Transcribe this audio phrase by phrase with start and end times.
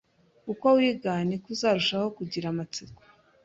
[0.51, 3.01] Uko wiga, niko uzarushaho kugira amatsiko